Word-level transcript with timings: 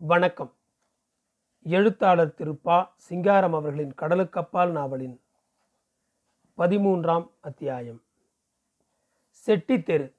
வணக்கம். 0.00 0.54
எழுத்தாளர் 1.62 2.34
திருப்பா 2.34 2.92
சிங்காரம் 2.96 3.54
அவர்களின் 3.54 3.94
கடலுக்கப்பால் 3.94 4.70
நாவலின் 4.70 5.20
பதிமூன்றாம் 6.58 7.30
அத்தியாயம். 7.40 8.02
செட்டித்தெரு. 9.46 10.14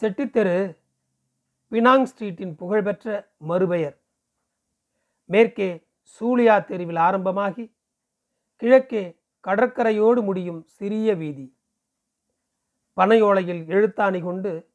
செட்டித்தெரு 0.00 0.76
பினாங் 1.70 2.02
ஸ்ட்ரீட்டின் 2.02 2.56
புகழ்பெற்ற 2.56 3.32
மறுபெயர். 3.36 4.00
மேற்கே 5.24 5.86
சூலியா 6.20 6.64
தெருவில் 6.64 6.96
ஆரம்பமாகி 6.96 7.76
கிழக்கே 8.56 9.18
கடற்கரையோடு 9.44 10.22
முடியும் 10.22 10.64
சிறிய 10.66 11.14
வீதி. 11.14 11.56
பனையோலையில் 12.96 13.66
எழுத்தாணி 13.66 14.22
கொண்டு 14.22 14.70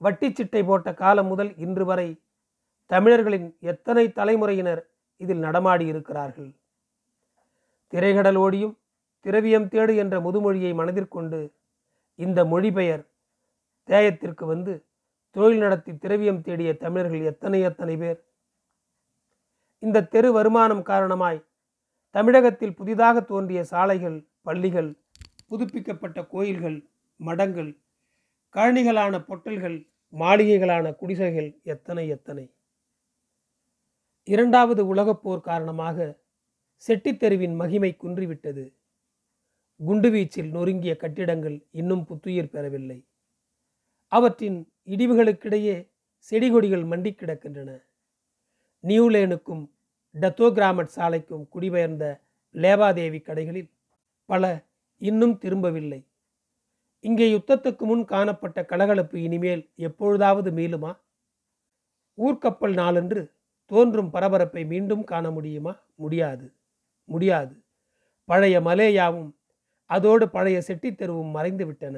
வட்டிச்சிட்டை 0.00 0.64
போட்ட 0.64 0.94
காலம் 0.94 1.26
முதல் 1.26 1.56
இன்று 1.56 1.84
வரை 1.84 2.23
தமிழர்களின் 2.86 3.56
எத்தனை 3.60 4.12
தலைமுறையினர் 4.12 4.82
இதில் 5.16 5.38
நடமாடி 5.38 5.86
இருக்கிறார்கள்? 5.86 6.50
திரைகடல் 7.88 8.36
ஓடியும் 8.36 8.78
திரவியம் 9.20 9.68
தேடு 9.68 9.96
என்ற 9.96 10.20
முதுமொழியை 10.20 10.72
மனதிற்கொண்டு 10.74 11.54
இந்த 12.14 12.44
மொழிபெயர் 12.44 13.04
தேயத்திற்கு 13.88 14.44
வந்து 14.46 14.86
தொழில் 15.30 15.58
நடத்தி 15.58 15.92
திரவியம் 15.96 16.40
தேடிய 16.40 16.76
தமிழர்கள் 16.76 17.22
எத்தனை 17.22 17.60
எத்தனை 17.60 17.96
பேர்? 17.96 18.20
இந்த 19.78 20.02
தெரு 20.02 20.32
வருமானம் 20.32 20.82
காரணமாய் 20.82 21.44
தமிழகத்தில் 22.10 22.74
புதிதாக 22.74 23.20
தோன்றிய 23.20 23.64
சாலைகள் 23.64 24.18
பள்ளிகள் 24.42 24.90
புதுப்பிக்கப்பட்ட 25.48 26.26
கோயில்கள் 26.26 26.88
மடங்கள் 27.20 27.70
கழனிகளான 28.54 29.14
பொட்டல்கள் 29.28 29.78
மாளிகைகளான 30.12 30.94
குடிசைகள் 30.94 31.60
எத்தனை 31.62 32.08
எத்தனை? 32.08 32.44
இரண்டாவது 34.24 34.86
உலகப் 34.86 35.22
போர் 35.22 35.40
காரணமாக 35.40 36.22
செட்டித்தெருவின் 36.88 37.54
மகிமை 37.54 37.96
குன்றிவிட்டது. 38.02 38.64
குண்டுவீச்சில் 39.80 40.50
நொறுங்கிய 40.50 40.96
கட்டிடங்கள் 40.96 41.66
இன்னும் 41.70 42.04
புத்துயிர் 42.04 42.50
பெறவில்லை. 42.50 43.06
அவற்றின் 44.08 44.58
இடிவுகளுக்கிடையே 44.84 45.90
செடிகொடிகள் 46.30 46.84
மண்டி 46.84 47.12
கிடக்கின்றன. 47.14 47.70
நியூலேனுக்கும் 48.84 49.70
டத்தோகிராமட் 50.14 50.94
சாலைக்கும் 50.96 51.44
குடிபெயர்ந்த 51.48 52.04
லேவாதேவி 52.54 53.20
கடைகளில் 53.22 53.70
பல 54.24 54.64
இன்னும் 54.96 55.38
திரும்பவில்லை. 55.38 56.06
இங்கே 57.00 57.26
யுத்தத்துக்கு 57.34 57.84
முன் 57.84 58.04
காணப்பட்ட 58.04 58.64
கலகலப்பு 58.64 59.22
இனிமேல் 59.22 59.70
எப்பொழுதாவது 59.74 60.50
மீளுமா? 60.50 60.92
ஊர்க்கப்பல் 62.18 62.74
நாளன்று 62.74 63.22
தோன்றும் 63.70 64.10
பரபரப்பை 64.10 64.64
மீண்டும் 64.64 65.04
காண 65.04 65.30
முடியுமா? 65.30 65.76
முடியாது. 65.94 66.54
முடியாது. 67.04 67.54
பழைய 68.24 68.60
மலேயாவும் 68.60 69.30
அதோடு 69.90 70.28
பழைய 70.28 70.62
செட்டித்தெருவும் 70.66 71.30
மறைந்து 71.30 71.66
விட்டன. 71.66 71.96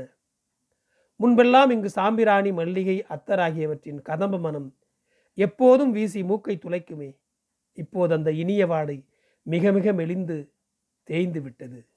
முன்பெல்லாம் 1.21 1.71
இங்கு 1.71 1.91
சாம்பிராணி 1.91 2.53
மல்லிகை 2.53 3.05
அத்தர் 3.09 3.41
ஆகியவற்றின் 3.41 4.03
கதம்ப 4.03 4.39
மனம் 4.39 4.77
எப்போதும் 5.35 5.91
வீசி 5.91 6.23
மூக்கை 6.23 6.59
துளைக்குமே. 6.59 7.17
இப்போது 7.73 8.15
அந்த 8.15 8.33
இனிய 8.33 8.67
வாடை 8.67 9.05
மிக 9.43 9.73
மிக 9.73 9.93
மெலிந்து 9.93 10.53
தேய்ந்து 11.03 11.41
விட்டது. 11.43 11.89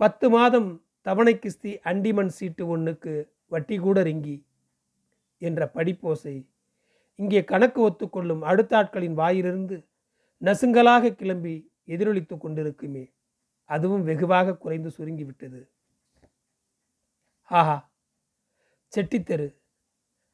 பத்து 0.00 0.30
மாதம் 0.30 0.68
தவணை 1.00 1.34
கிஸ்தி 1.36 1.72
அண்டிமன் 1.84 2.26
சீட்டு 2.26 2.66
ஒன்றுக்கு 2.66 3.32
வட்டி 3.46 3.76
கூட 3.78 4.02
ரிங்கி 4.02 4.44
என்ற 5.38 5.70
படிப்போசை 5.74 6.48
இங்கே 7.18 7.44
கணக்கு 7.44 7.80
ஒத்துக்கொள்ளும் 7.88 8.42
அடுத்த 8.42 8.76
ஆட்களின் 8.76 9.12
வாயிலிருந்து 9.12 9.76
நசுங்கலாக 10.42 11.14
கிளம்பி 11.14 11.54
எதிரொலித்து 11.86 12.36
கொண்டிருக்குமே. 12.36 13.04
அதுவும் 13.70 14.02
வெகுவாக 14.02 14.56
குறைந்து 14.56 14.90
சுருங்கிவிட்டது. 14.90 15.60
ஆஹா! 17.50 17.76
செட்டித்தெரு 18.92 19.48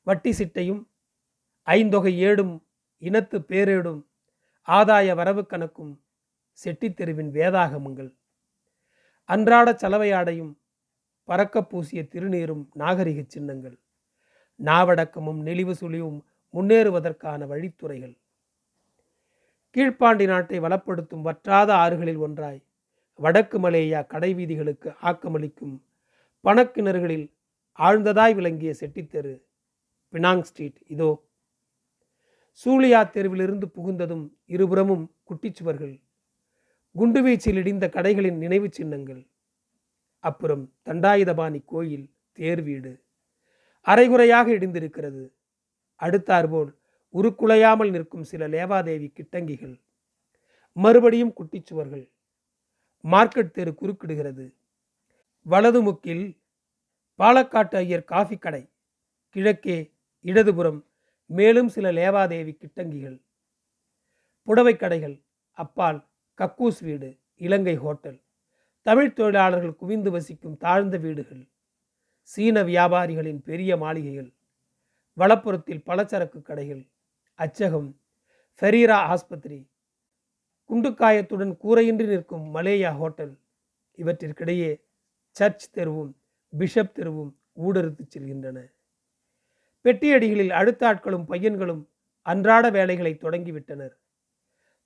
வட்டி 0.07 0.31
சிட்டையும் 0.31 0.83
ஐந்தொகை 1.67 2.15
ஏடும் 2.19 2.55
இனத்து 3.03 3.39
பேரேடும் 3.41 4.01
ஆதாய 4.69 5.15
வரவு 5.15 5.43
கணக்கும் 5.43 5.93
செட்டித்தெருவின் 6.59 7.31
வேதாகமங்கள். 7.31 8.11
அன்றாட 9.29 9.73
சலவையாடையும் 9.73 10.53
பறக்க 11.29 11.63
பூசிய 11.63 12.03
திருநீரும் 12.03 12.69
நாகரிக 12.75 13.25
சின்னங்கள். 13.29 13.77
நாவடக்கமும் 14.61 15.41
நெளிவு 15.43 15.75
சுழிவும் 15.81 16.21
முன்னேறுவதற்கான 16.55 17.47
வழித்துறைகள். 17.47 18.15
கீழ்ப்பாண்டி 19.77 20.27
நாட்டை 20.27 20.61
வளப்படுத்தும் 20.61 21.23
வற்றாத 21.23 21.71
ஆறுகளில் 21.75 22.19
ஒன்றாய் 22.19 22.61
வடக்கு 23.19 23.59
மலேயா 23.59 24.01
கடைவீதிகளுக்கு 24.07 24.91
ஆக்கமளிக்கும் 25.03 25.75
பணக்கிணறுகளில் 26.45 27.27
ஆழ்ந்ததாய் 27.79 28.35
விளங்கிய 28.35 28.75
செட்டித்தெரு 28.81 29.35
பினாங் 30.13 30.41
ஸ்ட்ரீட் 30.41 30.81
இதோ. 30.87 31.11
சூலியா 32.53 33.01
தெருவிலிருந்து 33.15 33.67
புகுந்ததும் 33.77 34.25
இருபுறமும் 34.47 35.05
குட்டிச்சுவர்கள் 35.29 35.95
குண்டுவீச்சில் 36.95 37.61
இடிந்த 37.63 37.87
கடைகளின் 37.89 38.37
நினைவு 38.37 38.69
சின்னங்கள் 38.71 39.23
அப்புறம் 40.25 40.65
தண்டாயுதபாணி 40.85 41.61
கோயில் 41.65 42.07
தேர் 42.33 42.63
வீடு 42.63 42.93
அரைகுறையாக 43.87 44.47
இடிந்திருக்கிறது. 44.53 45.23
அடுத்தாற்போல் 46.05 46.71
உருக்குலையாமல் 47.15 47.91
நிற்கும் 47.91 48.29
சில 48.31 48.49
லேவாதேவி 48.49 49.09
கிட்டங்கிகள். 49.17 49.75
மறுபடியும் 50.77 51.35
குட்டிச்சுவர்கள் 51.37 52.05
மார்க்கெட் 53.05 53.57
தெரு 53.57 53.73
குறுக்கிடுகிறது. 53.81 54.47
வலது 55.47 55.83
முக்கில் 55.83 56.25
பாலக்காட்டு 57.19 57.77
ஐயர் 57.77 58.05
காஃபி 58.05 58.37
கடை. 58.37 58.63
கிழக்கே 59.29 59.79
இடதுபுறம் 60.21 60.81
மேலும் 61.27 61.69
சில 61.69 61.93
லேவாதேவி 61.93 62.53
கிட்டங்கிகள். 62.63 63.19
புடவை 64.43 64.75
கடைகள். 64.77 65.17
அப்பால் 65.53 65.99
கக்கூஸ் 66.39 66.81
வீடு 66.81 67.09
இலங்கை 67.37 67.77
ஹோட்டல். 67.77 68.19
தமிழ் 68.87 69.13
தொழிலாளர்கள் 69.13 69.77
குவிந்து 69.77 70.11
வசிக்கும் 70.11 70.57
தாழ்ந்த 70.57 70.97
வீடுகள். 70.97 71.43
சீன 72.23 72.63
வியாபாரிகளின் 72.63 73.43
பெரிய 73.43 73.77
மாளிகைகள். 73.77 74.31
வலப்புறத்தில் 75.17 75.83
பலச்சரக்கு 75.87 76.43
கடைகள் 76.43 76.91
அச்சகம் 77.39 77.97
ஃபெரீரா 78.61 78.91
ஆஸ்பத்திரி 78.91 79.71
குண்டுக்காயத்துடன் 80.71 81.57
கூரையின்றி 81.63 82.07
நிற்கும் 82.07 82.55
மலேயா 82.55 82.97
ஹோட்டல் 82.97 83.39
இவற்றிற்கிடையே 83.97 84.83
சர்ச் 85.31 85.79
தெருவும் 85.79 86.13
பிஷப் 86.59 86.93
தெருவும் 86.95 87.35
ஊடறுத்து 87.57 88.03
செல்கின்றன. 88.15 88.73
பெட்டியடிகளில் 89.85 90.51
அடுத்த 90.51 90.95
ஆட்களும் 90.95 91.25
பையன்களும் 91.29 91.89
அன்றாட 92.21 92.71
வேலைகளை 92.71 93.19
தொடங்கிவிட்டனர். 93.21 93.93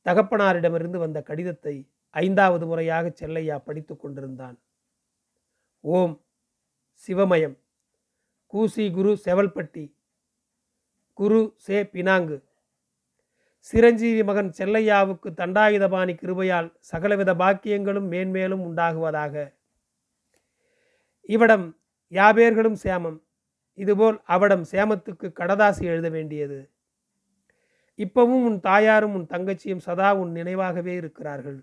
தகப்பனாரிடமிருந்து 0.04 0.98
வந்த 0.98 1.22
கடிதத்தை 1.22 1.91
ஐந்தாவது 2.10 2.66
முறையாக 2.66 3.12
செல்லையா 3.15 3.59
படித்து 3.59 3.97
கொண்டிருந்தான். 3.97 4.59
ஓம் 5.81 6.25
சிவமயம். 7.06 7.56
கூசி 8.47 8.91
குரு 8.91 9.19
செவல்பட்டி 9.25 9.95
குரு 11.19 11.54
சே 11.56 11.82
பினாங்கு. 11.82 12.43
சிரஞ்சீவி 13.59 14.22
மகன் 14.22 14.53
செல்லையாவுக்கு 14.59 15.28
தண்டாயுதபாணி 15.37 16.15
கிருபையால் 16.22 16.72
சகலவித 16.81 17.34
பாக்கியங்களும் 17.34 18.09
மேன்மேலும் 18.09 18.65
உண்டாகுவதாக. 18.66 19.53
இவடம் 21.21 21.77
யாபேர்களும் 22.12 22.77
சேமம். 22.82 23.21
இதுபோல் 23.75 24.22
அவடம் 24.25 24.65
சேமத்துக்கு 24.71 25.32
கடதாசி 25.32 25.82
எழுத 25.82 26.09
வேண்டியது. 26.09 26.71
இப்பவும் 27.98 28.45
உன் 28.45 28.60
தாயாரும் 28.60 29.15
உன் 29.15 29.27
தங்கச்சியும் 29.27 29.84
சதா 29.86 30.15
உன் 30.15 30.33
நினைவாகவே 30.34 30.95
இருக்கிறார்கள். 30.97 31.59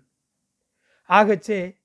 ஆகச்சே 1.08 1.76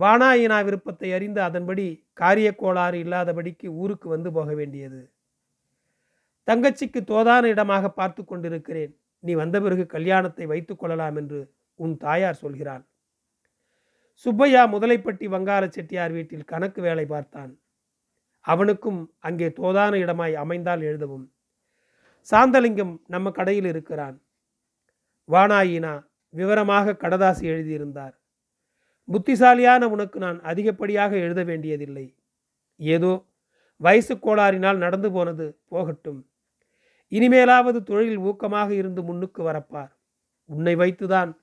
வானாயினா 0.00 0.64
விருப்பத்தை 0.64 1.12
அறிந்து 1.12 1.42
அதன்படி 1.42 2.06
காரிய 2.12 2.54
கோளாறு 2.54 2.98
இல்லாதபடிக்கு 2.98 3.66
ஊருக்கு 3.68 4.08
வந்து 4.08 4.32
போக 4.32 4.54
வேண்டியது. 4.54 5.13
தங்கச்சிக்கு 6.48 7.00
தோதான 7.10 7.44
இடமாக 7.54 7.90
பார்த்து 7.90 8.22
கொண்டிருக்கிறேன். 8.24 8.92
நீ 9.24 9.32
வந்த 9.34 9.56
பிறகு 9.60 9.84
கல்யாணத்தை 9.86 10.46
வைத்துக் 10.46 10.80
கொள்ளலாம் 10.80 11.16
என்று 11.16 11.40
உன் 11.80 11.94
தாயார் 11.96 12.40
சொல்கிறாள். 12.42 12.82
சுப்பையா 14.26 14.62
முதலைப்பட்டி 14.72 15.26
வங்காள 15.28 15.62
செட்டியார் 15.68 16.12
வீட்டில் 16.12 16.48
கணக்கு 16.52 16.80
வேலை 16.82 17.04
பார்த்தான். 17.06 17.52
அவனுக்கும் 18.44 19.00
அங்கே 19.18 19.48
தோதான 19.58 19.92
இடமாய் 19.96 20.34
அமைந்தால் 20.42 20.82
எழுதவும். 20.88 21.24
சாந்தலிங்கம் 22.28 22.92
நம்ம 23.06 23.30
கடையில் 23.30 23.68
இருக்கிறான். 23.72 24.16
வானாயினா 25.28 25.94
விவரமாக 26.34 26.96
கடதாசி 27.02 27.44
எழுதியிருந்தார். 27.52 28.14
புத்திசாலியான 29.08 29.88
உனக்கு 29.88 30.18
நான் 30.18 30.38
அதிகப்படியாக 30.50 31.12
எழுத 31.26 31.40
வேண்டியதில்லை. 31.44 32.06
ஏதோ 32.80 33.12
வயசு 33.80 34.14
கோளாறினால் 34.16 34.82
நடந்து 34.84 35.08
போனது 35.12 35.46
போகட்டும். 35.68 36.20
இனிமேலாவது 37.08 37.82
தொழில் 37.82 38.18
ஊக்கமாக 38.18 38.70
இருந்து 38.70 39.02
முன்னுக்கு 39.02 39.42
வரப்பார். 39.42 39.92
உன்னை 40.44 40.76
வைத்துதான் 40.76 41.36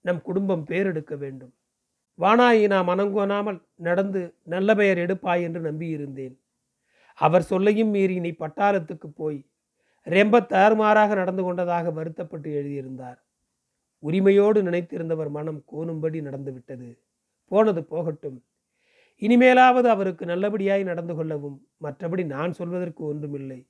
நம் 0.00 0.22
குடும்பம் 0.22 0.66
பேரெடுக்க 0.66 1.16
வேண்டும். 1.16 1.52
வானாயி 2.18 2.66
நாம் 2.66 2.88
மனங்கோனாமல் 2.88 3.62
நடந்து 3.74 4.34
நல்ல 4.42 4.74
பெயர் 4.74 4.98
எடுப்பாய் 4.98 5.42
என்று 5.42 5.60
நம்பியிருந்தேன். 5.60 6.38
அவர் 7.14 7.42
சொல்லையும் 7.42 7.88
மீறி 7.88 8.20
நீ 8.20 8.30
பட்டாளத்துக்கு 8.38 9.06
போய் 9.06 9.46
ரொம்ப 10.02 10.40
தாறுமாறாக 10.40 11.14
நடந்து 11.14 11.42
கொண்டதாக 11.42 11.90
வருத்தப்பட்டு 11.90 12.52
எழுதியிருந்தார். 12.52 13.24
உரிமையோடு 13.98 14.62
நினைத்திருந்தவர் 14.62 15.28
மனம் 15.28 15.64
கோணும்படி 15.72 16.22
நடந்துவிட்டது. 16.22 16.98
போனது 17.44 17.84
போகட்டும். 17.84 18.44
இனிமேலாவது 19.18 19.88
அவருக்கு 19.88 20.26
நல்லபடியாய் 20.26 20.82
நடந்து 20.82 21.14
கொள்ளவும் 21.14 21.68
மற்றபடி 21.82 22.26
நான் 22.26 22.52
சொல்வதற்கு 22.52 23.04
ஒன்றுமில்லை. 23.04 23.66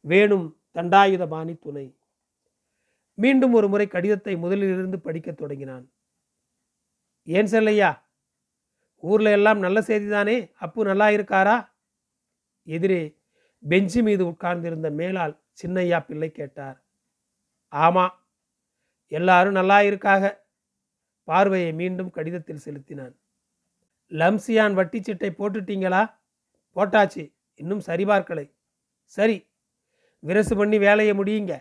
வேணும் 0.00 0.59
தண்டாயுதபாணி 0.74 1.58
துணை. 1.58 1.98
மீண்டும் 3.14 3.52
ஒரு 3.52 3.68
முறை 3.68 3.86
கடிதத்தை 3.86 4.36
முதலிலிருந்து 4.36 4.96
படிக்கத் 4.96 5.36
தொடங்கினான். 5.36 5.92
ஏன் 7.22 7.46
செல்லையா? 7.46 8.08
ஊர்ல 8.96 9.30
எல்லாம் 9.30 9.58
நல்ல 9.58 9.80
செய்திதானே? 9.80 10.52
அப்பு 10.54 10.84
நல்லா 10.84 11.06
இருக்காரா? 11.06 11.68
எதிரே 12.62 13.18
பெஞ்சு 13.68 14.02
மீது 14.02 14.26
உட்கார்ந்திருந்த 14.26 14.90
மேலால் 14.90 15.42
சின்னையா 15.62 16.04
பிள்ளை 16.04 16.30
கேட்டார். 16.30 16.84
ஆமா 17.72 18.08
எல்லாரும் 19.06 19.52
நல்லா 19.52 19.78
இருக்காக. 19.78 20.38
பார்வையை 21.24 21.72
மீண்டும் 21.72 22.10
கடிதத்தில் 22.10 22.62
செலுத்தினான். 22.64 23.18
லம்சியான் 24.08 24.76
வட்டிச்சீட்டை 24.76 25.30
போட்டுட்டீங்களா? 25.38 26.18
போட்டாச்சு 26.74 27.34
இன்னும் 27.54 27.80
சரிபார்க்கலை 27.80 28.54
சரி 29.04 29.49
விரசு 30.22 30.56
பண்ணி 30.56 30.78
வேலையை 30.78 31.14
முடியுங்க. 31.16 31.54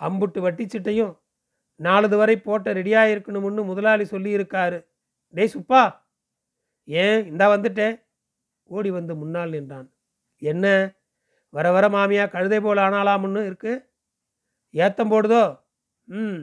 அம்புட்டு 0.00 0.38
வட்டிச்சிட்டையும் 0.46 1.18
நாலது 1.80 2.16
வரை 2.16 2.36
போட்ட 2.40 2.72
ரெடியாக 2.72 3.12
இருக்கணும்னு 3.14 3.62
முதலாளி 3.64 4.04
சொல்லியிருக்காரு. 4.04 4.86
டேய் 5.34 5.52
சுப்பா 5.54 5.82
ஏன் 6.84 7.26
இந்தா 7.26 7.56
வந்துட்டேன்? 7.56 8.02
ஓடி 8.62 8.90
வந்து 8.90 9.14
முன்னால் 9.14 9.50
நின்றான். 9.50 9.88
என்ன 10.38 10.94
வர 11.48 11.72
வர 11.72 11.88
மாமியா 11.88 12.24
கழுதை 12.30 12.60
போல் 12.60 12.76
ஆனாலாம்னு 12.76 13.42
இருக்கு? 13.46 13.72
ஏத்தம் 14.70 15.10
போடுதோ? 15.12 15.60
ம் 16.04 16.40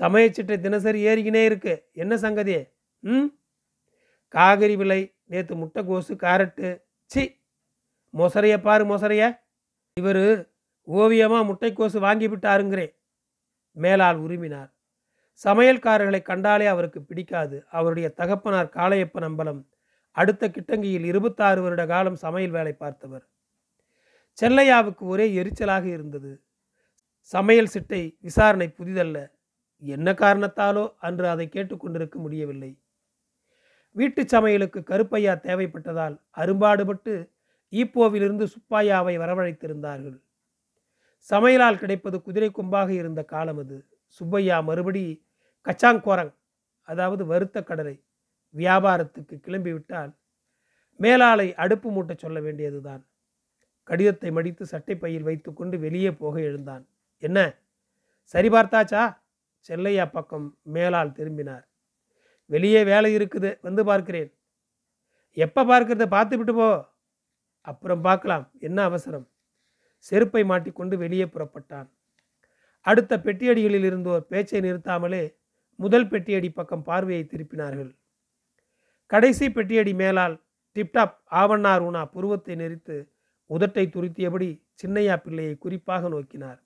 சமயச்சிட்டை 0.00 0.56
தினசரி 0.60 1.00
ஏறிக்கினே 1.06 1.44
இருக்கு. 1.44 1.74
என்ன 1.92 2.16
சங்கதி? 2.16 2.56
ம் 2.98 3.28
காகிரி 4.28 4.76
விலை 4.76 5.00
நேற்று 5.24 5.54
முட்டைக்கோசு 5.56 6.14
கேரட்டு. 6.24 6.68
சி 7.04 7.22
மொசரைய 8.14 8.62
பாரு 8.62 8.84
மொசரைய. 8.84 9.22
இவர் 10.00 10.51
ஓவியமாக 10.84 11.52
முட்டைக்கோசு 11.52 11.98
வாங்கி 11.98 12.28
விட்டாருங்கிறே. 12.28 12.94
மேலால் 13.72 14.20
உருமினார். 14.20 14.70
சமையல்காரர்களை 15.44 16.22
கண்டாலே 16.22 16.66
அவருக்கு 16.66 17.02
பிடிக்காது. 17.02 17.64
அவருடைய 17.70 18.08
தகப்பனார் 18.08 18.72
காளையப்பன் 18.74 19.28
அம்பலம் 19.28 19.66
அடுத்த 20.10 20.48
கிட்டங்கியில் 20.48 21.04
இருபத்தாறு 21.04 21.62
வருட 21.62 21.86
காலம் 21.86 22.14
சமையல் 22.14 22.50
வேலை 22.50 22.72
பார்த்தவர். 22.72 23.28
செல்லையாவுக்கு 24.40 24.98
ஒரே 24.98 25.42
எரிச்சலாக 25.42 25.84
இருந்தது. 25.84 26.42
சமையல் 27.18 27.70
சிட்டை 27.72 28.16
விசாரணை 28.20 28.74
புதிதல்ல. 28.78 29.30
என்ன 29.78 30.12
காரணத்தாலோ 30.12 30.94
அன்று 30.98 31.28
அதை 31.28 31.48
கேட்டுக்கொண்டிருக்க 31.52 32.14
முடியவில்லை. 32.14 32.80
வீட்டு 33.90 34.22
சமையலுக்கு 34.22 34.80
கருப்பையா 34.80 35.34
தேவைப்பட்டதால் 35.34 36.20
அரும்பாடுபட்டு 36.30 37.30
ஈப்போவிலிருந்து 37.70 38.46
சுப்பாயாவை 38.46 39.14
வரவழைத்திருந்தார்கள். 39.18 40.20
சமையலால் 41.30 41.78
கிடைப்பது 41.78 42.22
குதிரை 42.22 42.50
கொம்பாக 42.50 42.88
இருந்த 42.88 43.24
காலம் 43.24 43.58
அது. 43.58 43.86
சுப்பையா 44.06 44.62
மறுபடி 44.62 45.24
கச்சாங்கோரங் 45.66 46.32
அதாவது 46.88 47.26
வருத்த 47.26 47.62
கடலை 47.62 48.04
வியாபாரத்துக்கு 48.50 49.36
கிளம்பிவிட்டால் 49.40 50.12
மேலாளை 51.00 51.54
அடுப்பு 51.54 51.90
மூட்டச் 51.90 52.18
சொல்ல 52.18 52.40
வேண்டியதுதான் 52.40 53.06
கடிதத்தை 53.84 54.30
மடித்து 54.30 54.66
சட்டை 54.66 54.96
பையில் 54.96 55.22
வைத்துக்கொண்டு 55.22 55.78
வெளியே 55.78 56.10
போக 56.12 56.40
எழுந்தான். 56.40 56.88
என்ன 57.18 57.38
சரி 58.26 58.48
பார்த்தாச்சா? 58.48 59.16
செல்லையா 59.60 60.06
பக்கம் 60.06 60.58
மேலால் 60.62 61.12
திரும்பினார். 61.12 61.64
வெளியே 62.46 62.84
வேலை 62.84 63.16
இருக்குது 63.18 63.58
வந்து 63.62 63.84
பார்க்கிறேன். 63.84 64.30
எப்போ 65.36 65.64
பார்க்கறத 65.64 66.06
பார்த்துவிட்டு 66.08 66.54
போ. 66.54 66.68
அப்புறம் 67.60 68.00
பார்க்கலாம் 68.00 68.50
என்ன 68.60 68.84
அவசரம்? 68.84 69.31
செருப்பை 70.06 70.44
மாட்டிக்கொண்டு 70.44 70.98
வெளியே 70.98 71.24
புறப்பட்டான். 71.24 71.88
அடுத்த 72.86 73.18
பெட்டியடிகளில் 73.18 73.86
இருந்தோர் 73.88 74.26
பேச்சை 74.26 74.60
நிறுத்தாமலே 74.60 75.24
முதல் 75.74 76.08
பெட்டியடி 76.08 76.48
பக்கம் 76.50 76.82
பார்வையை 76.82 77.24
திருப்பினார்கள். 77.26 77.92
கடைசி 79.06 79.46
பெட்டியடி 79.50 79.92
மேலால் 79.94 80.34
டிப்டாப் 80.76 81.14
ஆவண்ணார் 81.30 81.82
உணா 81.88 82.02
புருவத்தை 82.04 82.54
நெறித்து 82.56 82.96
உதட்டை 83.50 83.84
துருத்தியபடி 83.94 84.50
சின்னையா 84.82 85.16
பிள்ளையை 85.16 85.54
குறிப்பாக 85.56 86.08
நோக்கினார். 86.08 86.60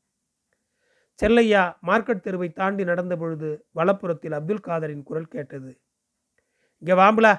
செல்லையா 1.19 1.63
மார்க்கெட் 1.87 2.25
தெருவை 2.25 2.49
தாண்டி 2.53 2.85
நடந்த 2.85 3.15
பொழுது 3.17 3.51
வலப்புறத்தில் 3.75 4.37
அப்துல் 4.39 4.67
காதரின் 4.67 5.03
குரல் 5.03 5.33
கேட்டது. 5.35 5.71
இங்கே 6.83 6.93
வாம்பலா. 6.93 7.35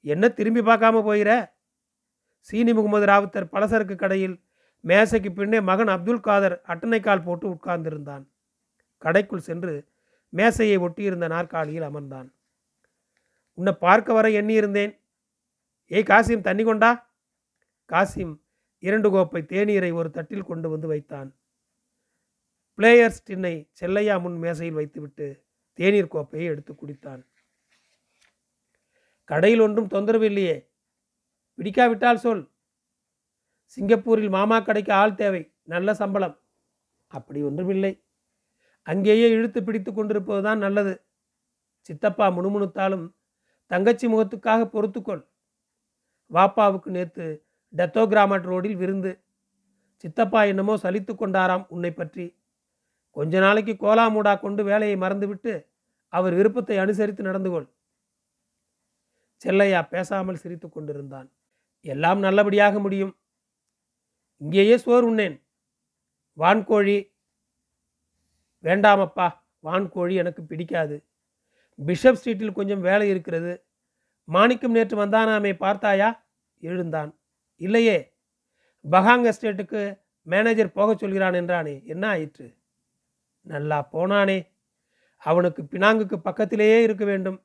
என்ன 0.00 0.28
திரும்பி 0.28 0.60
பார்க்காம 0.60 1.02
போயிற? 1.02 1.30
சீனி 2.48 2.72
முகமது 2.72 3.06
ராவுத்தர் 3.06 3.52
பலசரக்கு 3.52 3.94
கடையில் 3.94 4.36
மேசைக்கு 4.80 5.32
பின்னே 5.32 5.60
மகன் 5.60 5.88
அப்துல் 5.88 6.20
காதர் 6.20 6.62
அட்டனைக்கால் 6.66 7.22
போட்டு 7.22 7.48
உட்கார்ந்திருந்தான். 7.48 8.28
கடைக்குள் 9.02 9.36
சென்று 9.36 9.88
மேசையை 10.28 10.78
ஒட்டியிருந்த 10.78 11.28
நாற்காலியில் 11.28 11.82
அமர்ந்தான். 11.82 12.32
உன்னை 13.54 13.72
பார்க்க 13.72 14.12
வர 14.12 14.28
எண்ணியிருந்தேன். 14.28 14.98
ஏய் 15.86 16.02
காசிம் 16.02 16.40
தண்ணி 16.40 16.64
கொண்டா? 16.64 17.10
காசிம் 17.88 18.40
இரண்டு 18.78 19.10
கோப்பை 19.10 19.42
தேநீரை 19.42 19.92
ஒரு 19.92 20.10
தட்டில் 20.10 20.42
கொண்டு 20.42 20.68
வந்து 20.68 20.86
வைத்தான். 20.86 21.36
பிளேயர்ஸ் 22.78 23.24
டின்னை 23.30 23.68
செல்லையா 23.80 24.20
முன் 24.20 24.38
மேசையில் 24.38 24.76
வைத்துவிட்டு 24.76 25.44
தேநீர் 25.72 26.08
கோப்பையை 26.08 26.48
எடுத்து 26.48 26.72
குடித்தான். 26.72 27.26
கடையில் 29.24 29.60
ஒன்றும் 29.60 29.86
தொந்தரவு 29.86 30.24
இல்லையே. 30.24 30.70
பிடிக்காவிட்டால் 31.56 32.16
சொல். 32.16 32.50
சிங்கப்பூரில் 33.76 34.34
மாமா 34.36 34.56
கடைக்கு 34.66 34.92
ஆள் 35.00 35.18
தேவை 35.20 35.42
நல்ல 35.72 35.88
சம்பளம். 36.00 36.36
அப்படி 37.12 37.40
ஒன்றுமில்லை 37.48 37.92
அங்கேயே 38.86 39.26
இழுத்து 39.36 39.60
பிடித்து 39.66 39.90
கொண்டிருப்பது 39.92 40.42
தான் 40.48 40.62
நல்லது. 40.64 40.94
சித்தப்பா 41.88 42.26
முணுமுணுத்தாலும் 42.36 43.06
தங்கச்சி 43.70 44.06
முகத்துக்காக 44.12 44.60
பொறுத்துக்கொள். 44.74 45.22
வாப்பாவுக்கு 46.30 46.88
நேற்று 46.96 47.26
டெத்தோகிராமட் 47.74 48.48
ரோடில் 48.50 48.78
விருந்து. 48.82 49.12
சித்தப்பா 50.04 50.40
என்னமோ 50.50 50.74
சலித்து 50.84 51.12
கொண்டாராம் 51.14 51.64
உன்னை 51.74 51.92
பற்றி. 51.92 52.26
கொஞ்ச 53.16 53.40
நாளைக்கு 53.44 53.74
கோலாமூடா 53.84 54.32
கொண்டு 54.40 54.62
வேலையை 54.70 54.96
மறந்துவிட்டு 55.04 55.52
அவர் 56.12 56.34
விருப்பத்தை 56.38 56.76
அனுசரித்து 56.82 57.22
நடந்து 57.28 57.50
கொள். 57.50 57.68
செல்லையா 59.42 59.80
பேசாமல் 59.94 60.40
சிரித்து 60.42 60.68
கொண்டிருந்தான். 60.68 61.28
எல்லாம் 61.84 62.20
நல்லபடியாக 62.26 62.78
முடியும். 62.84 63.12
இங்கேயே 64.38 64.76
சோறு 64.76 65.06
உண்ணேன். 65.06 65.42
வான்கோழி 66.38 67.12
வேண்டாமப்பா 68.62 69.32
வான்கோழி 69.62 70.14
எனக்கு 70.14 70.42
பிடிக்காது. 70.42 71.04
பிஷப் 71.86 72.18
ஸ்ட்ரீட்டில் 72.24 72.52
கொஞ்சம் 72.52 72.80
வேலை 72.80 73.08
இருக்கிறது. 73.08 73.64
மாணிக்கம் 74.24 74.70
நேற்று 74.70 75.06
வந்தானாமே 75.06 75.56
பார்த்தாயா? 75.56 76.26
எழுந்தான். 76.60 77.18
இல்லையே 77.56 78.14
பகாங் 78.90 79.32
எஸ்டேட்டுக்கு 79.32 80.00
மேனேஜர் 80.22 80.72
போகச் 80.72 80.98
சொல்கிறான் 80.98 81.32
என்றானே 81.32 81.84
என்ன 81.84 82.08
ஆயிற்று? 82.08 82.56
நல்லா 83.40 83.88
போனானே 83.92 84.48
அவனுக்கு 85.16 85.62
பினாங்குக்கு 85.62 86.16
பக்கத்திலேயே 86.16 86.82
இருக்க 86.82 87.04
வேண்டும். 87.04 87.42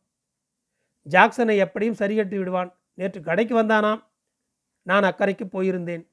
ஜாக்சனை 1.09 1.57
எப்படியும் 1.57 1.95
சரிகட்டி 1.95 2.37
விடுவான். 2.37 2.79
நேற்று 2.93 3.21
கடைக்கு 3.21 3.63
வந்தானாம். 3.63 4.03
நான் 4.81 5.03
அக்கறைக்கு 5.03 5.45
போயிருந்தேன். 5.51 6.12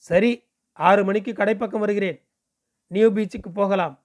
சரி 0.00 0.48
ஆறு 0.72 1.04
மணிக்கு 1.04 1.32
கடைப்பக்கம் 1.32 1.78
வருகிறேன். 1.78 2.28
நியூ 2.86 3.10
பீச்சுக்கு 3.10 3.52
போகலாம். 3.54 4.04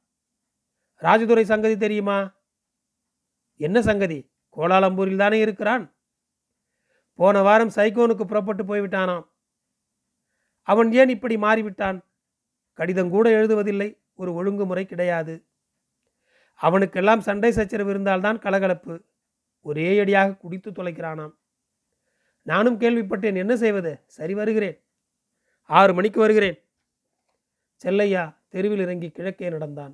ராஜதுரை 1.02 1.44
சங்கதி 1.44 1.78
தெரியுமா? 1.78 2.36
என்ன 3.58 3.82
சங்கதி? 3.82 4.32
கோலாலம்பூரில் 4.58 5.18
தானே 5.18 5.40
இருக்கிறான்? 5.40 5.96
போன 7.14 7.42
வாரம் 7.42 7.70
சைகோனுக்கு 7.70 8.24
புறப்பட்டு 8.24 8.64
போய்விட்டானாம். 8.64 9.28
அவன் 10.62 10.92
ஏன் 10.92 11.10
இப்படி 11.10 11.36
மாறிவிட்டான்? 11.36 12.02
கடிதம் 12.74 13.10
கூட 13.10 13.30
எழுதுவதில்லை 13.30 14.02
ஒரு 14.14 14.34
ஒழுங்குமுறை 14.34 14.86
கிடையாது. 14.86 15.46
அவனுக்கெல்லாம் 16.62 17.20
சண்டை 17.20 17.52
சச்சரவு 17.52 17.90
இருந்தால்தான் 17.90 18.40
கலகலப்பு. 18.40 19.04
ஒரே 19.62 20.00
அடியாக 20.00 20.36
குடித்து 20.36 20.72
தொலைக்கிறானாம். 20.72 21.36
நானும் 22.42 22.80
கேள்விப்பட்டேன் 22.80 23.36
என்ன 23.36 23.56
செய்வது? 23.56 24.04
சரி 24.08 24.34
வருகிறேன். 24.34 24.85
ஆறு 25.70 25.94
மணிக்கு 25.94 26.20
வருகிறேன். 26.20 26.58
செல்லையா 27.82 28.24
தெருவில் 28.50 28.80
இறங்கி 28.80 29.10
கிழக்கே 29.10 29.50
நடந்தான். 29.50 29.94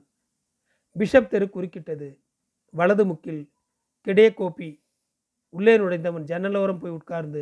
பிஷப் 0.96 1.30
தெரு 1.30 1.46
குறுக்கிட்டது. 1.46 2.10
வலது 2.74 3.06
முக்கில் 3.06 3.42
கெடே 4.08 4.28
கோப்பி 4.32 4.70
உள்ளே 5.54 5.78
நுழைந்தவன் 5.78 6.26
ஜன்னலோரம் 6.26 6.80
போய் 6.80 6.92
உட்கார்ந்து 6.92 7.42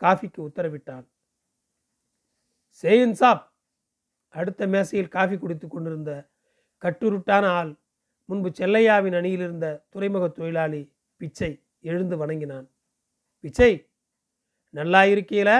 காஃபிக்கு 0.00 0.40
உத்தரவிட்டான். 0.48 1.04
சேயின் 2.84 3.12
சாப்! 3.12 3.44
அடுத்த 4.34 4.66
மேசையில் 4.66 5.08
காஃபி 5.08 5.36
குடித்து 5.38 5.68
கொண்டிருந்த 5.68 6.12
கட்டுருட்டான 6.82 7.44
ஆள் 7.52 7.72
முன்பு 8.28 8.48
செல்லையாவின் 8.50 9.16
அணியில் 9.16 9.40
இருந்த 9.40 9.66
துறைமுக 9.90 10.28
தொழிலாளி 10.28 10.82
பிச்சை 11.20 11.50
எழுந்து 11.84 12.16
வணங்கினான். 12.16 12.66
பிச்சை! 13.44 13.72
நல்லா 14.74 15.02
இருக்கீல 15.04 15.50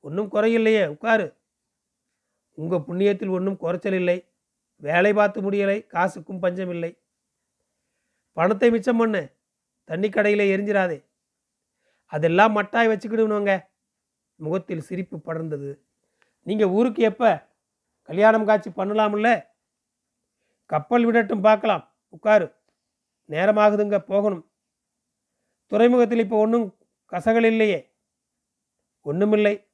ஒன்றும் 0.00 0.30
குறையில்லையே 0.32 0.86
உட்காரு. 0.86 1.36
உங்கள் 2.54 2.78
புண்ணியத்தில் 2.78 3.30
ஒன்றும் 3.30 3.56
குறைச்சல் 3.56 3.92
இல்லை. 3.92 4.28
வேலை 4.76 5.12
பார்த்து 5.12 5.50
முடியலை 5.50 5.86
காசுக்கும் 5.94 6.40
பஞ்சம் 6.40 6.70
இல்லை. 6.70 7.02
பணத்தை 8.32 8.70
மிச்சம் 8.70 8.96
பண்ணு 8.96 9.36
தண்ணி 9.84 10.08
கடையில் 10.08 10.50
எரிஞ்சிடாதே 10.54 11.04
அதெல்லாம் 12.06 12.56
மட்டாய் 12.56 12.90
வச்சுக்கிடுவனுங்க. 12.90 13.66
முகத்தில் 14.34 14.80
சிரிப்பு 14.80 15.16
படர்ந்தது. 15.16 15.80
நீங்கள் 16.42 16.68
ஊருக்கு 16.68 17.02
எப்போ? 17.02 17.46
கல்யாணம் 18.02 18.44
காட்சி 18.44 18.70
பண்ணலாம்ல? 18.70 19.46
கப்பல் 20.66 21.06
விடட்டும் 21.06 21.40
பார்க்கலாம். 21.40 21.96
உட்காரு. 22.08 22.54
நேரமாகுதுங்க 23.28 23.98
போகணும். 23.98 24.50
துறைமுகத்தில் 25.66 26.18
இப்போ 26.18 26.38
ஒன்றும் 26.38 26.78
கசகள் 27.12 27.44
இல்லையே. 27.44 27.94
ஒன்றுமில்லை. 29.02 29.67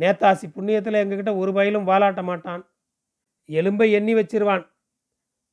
நேதாசி 0.00 0.46
புண்ணியத்தில் 0.56 1.00
எங்ககிட்ட 1.02 1.36
ஒரு 1.36 1.52
பயிலும் 1.52 1.86
வாலாட்ட 1.86 2.22
மாட்டான். 2.22 2.70
எலும்பை 3.46 3.90
எண்ணி 3.90 4.14
வச்சிருவான். 4.14 4.70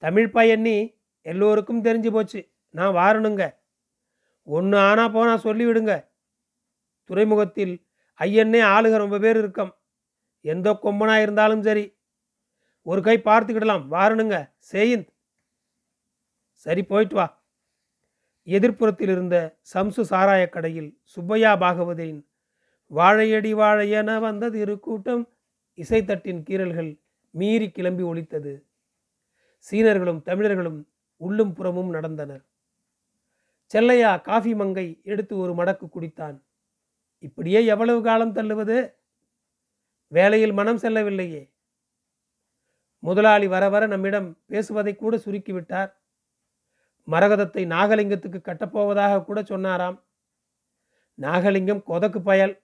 தமிழ்ப்பா 0.01 0.47
எண்ணி 0.47 0.99
எல்லோருக்கும் 1.21 1.83
தெரிஞ்சு 1.83 2.11
போச்சு. 2.11 2.51
நான் 2.69 2.95
வாரணுங்க. 2.95 3.55
ஒன்று 4.43 4.77
ஆனால் 4.77 5.11
போனால் 5.11 5.39
சொல்லிவிடுங்க. 5.39 6.09
துறைமுகத்தில் 7.03 7.87
ஐயன்னே 8.19 8.61
ஆளுக 8.63 8.97
ரொம்ப 8.97 9.19
பேர் 9.19 9.37
இருக்கம். 9.37 9.75
எந்த 10.41 10.73
கொம்பனாக 10.73 11.21
இருந்தாலும் 11.21 11.61
சரி. 11.61 11.97
ஒரு 12.81 13.01
கை 13.01 13.17
பார்த்துக்கிடலாம். 13.17 13.85
வாரணுங்க. 13.91 14.53
சேயிந்த். 14.71 15.07
சரி 16.51 16.83
போயிட்டு 16.83 17.15
வா. 17.15 17.45
எதிர்ப்புறத்தில் 18.45 19.09
இருந்த 19.09 19.59
சம்சு 19.73 20.01
சாராய 20.09 20.49
கடையில் 20.49 20.99
சுப்பையா 21.03 21.55
பாகவதரின் 21.55 22.26
வாழையடி 22.91 23.53
வாழையென 23.53 24.19
வந்தது 24.19 24.59
இரு 24.59 24.79
கூட்டம் 24.79 25.27
இசைத்தட்டின் 25.77 26.43
கீறல்கள் 26.43 26.99
மீறி 27.31 27.69
கிளம்பி 27.69 28.03
ஒழித்தது 28.03 28.65
சீனர்களும் 29.71 30.21
தமிழர்களும் 30.21 30.87
உள்ளும் 31.17 31.53
புறமும் 31.53 31.93
நடந்தனர். 31.93 32.43
செல்லையா 33.65 34.17
காஃபி 34.17 34.55
மங்கை 34.55 34.99
எடுத்து 35.03 35.37
ஒரு 35.37 35.53
மடக்கு 35.53 35.87
குடித்தான். 35.89 36.43
இப்படியே 37.19 37.65
எவ்வளவு 37.65 38.03
காலம் 38.03 38.35
தள்ளுவது? 38.35 38.93
வேலையில் 40.07 40.53
மனம் 40.53 40.77
செல்லவில்லையே. 40.77 41.49
முதலாளி 42.99 43.47
வர 43.47 43.69
வர 43.69 43.87
நம்மிடம் 43.87 44.37
பேசுவதை 44.45 44.95
கூட 44.95 45.17
சுருக்கிவிட்டார் 45.17 45.91
மரகதத்தை 47.07 47.65
நாகலிங்கத்துக்கு 47.65 48.39
கட்டப்போவதாக 48.43 49.23
கூட 49.23 49.43
சொன்னாராம். 49.43 50.03
நாகலிங்கம் 51.17 51.83
கொதக்கு 51.83 52.21
பயல். 52.21 52.61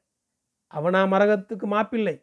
அவனா 0.74 1.06
மரகத்துக்கு 1.06 1.65
மாப்பிள்ளை. 1.65 2.15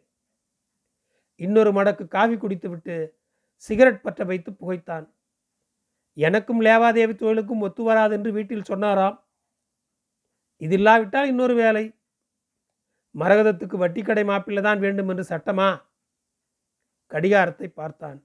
இன்னொரு 1.39 1.71
மடக்கு 1.71 2.07
காவி 2.07 2.35
குடித்துவிட்டு 2.35 2.95
சிகரெட் 3.55 4.01
பற்ற 4.01 4.23
வைத்து 4.23 4.51
புகைத்தான். 4.51 5.05
எனக்கும் 6.17 6.61
லேவாதேவி 6.61 7.13
தொழிலுக்கும் 7.15 7.59
ஒத்து 7.59 7.83
வராது 7.83 8.13
என்று 8.15 8.31
வீட்டில் 8.31 8.63
சொன்னாராம். 8.63 9.17
இது 10.57 10.75
இல்லாவிட்டால் 10.75 11.27
இன்னொரு 11.27 11.55
வேலை. 11.55 11.85
மரகதத்துக்கு 13.15 13.77
வட்டிக்கடை 13.83 14.23
மாப்பிள்ளை 14.25 14.63
தான் 14.63 14.79
வேண்டும் 14.79 15.07
என்று 15.07 15.23
சட்டமா? 15.23 15.69
கடிகாரத்தை 17.11 17.67
பார்த்தான். 17.67 18.19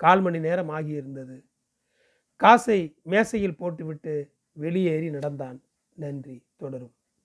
கால் 0.00 0.20
மணி 0.20 0.38
நேரம் 0.38 0.70
ஆகியிருந்தது. 0.70 1.36
காசை 2.40 2.78
மேசையில் 3.02 3.56
போட்டுவிட்டு 3.56 4.14
வெளியேறி 4.56 5.10
நடந்தான். 5.10 5.58
நன்றி. 5.96 6.36
தொடரும். 6.56 6.94